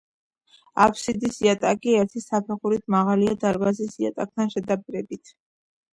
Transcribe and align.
აბსიდის 0.85 1.35
იატაკი 1.47 1.93
ერთი 1.99 2.23
საფეხურით 2.23 2.89
მაღალია 2.97 3.39
დარბაზის 3.45 3.95
იატაკთან 4.05 4.55
შედარებით. 4.57 5.35